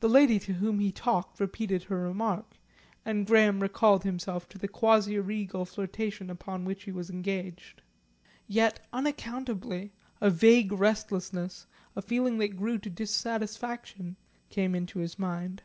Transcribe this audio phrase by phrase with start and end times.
[0.00, 2.58] The lady to whom he talked repeated her remark,
[3.02, 7.80] and Graham recalled himself to the quasi regal flirtation upon which he was engaged.
[8.46, 11.66] Yet, unaccountably, a vague restlessness,
[11.96, 14.16] a feeling that grew to dissatisfaction,
[14.50, 15.62] came into his mind.